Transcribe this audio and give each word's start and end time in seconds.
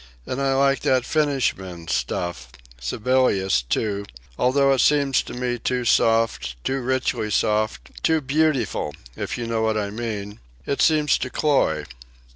And 0.25 0.41
I 0.41 0.55
like 0.55 0.79
that 0.79 1.05
Finnish 1.05 1.55
man's 1.55 1.93
stuff, 1.93 2.47
Sibelius, 2.79 3.61
too, 3.61 4.05
although 4.35 4.73
it 4.73 4.79
seems 4.81 5.21
to 5.21 5.35
me 5.35 5.59
too 5.59 5.85
soft, 5.85 6.55
too 6.63 6.81
richly 6.81 7.29
soft, 7.29 7.91
too 8.03 8.19
beautiful, 8.19 8.95
if 9.15 9.37
you 9.37 9.45
know 9.45 9.61
what 9.61 9.77
I 9.77 9.91
mean. 9.91 10.39
It 10.65 10.81
seems 10.81 11.19
to 11.19 11.29
cloy." 11.29 11.85